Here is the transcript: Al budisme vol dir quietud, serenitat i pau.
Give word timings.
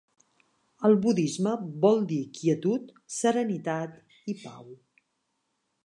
Al 0.87 0.95
budisme 1.03 1.53
vol 1.85 2.01
dir 2.13 2.19
quietud, 2.39 2.91
serenitat 3.19 4.03
i 4.35 4.39
pau. 4.47 4.71